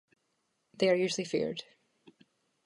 [0.73, 1.63] They are usually feared.